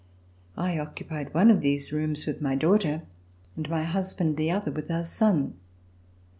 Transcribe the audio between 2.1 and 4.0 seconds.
with my daughter, and my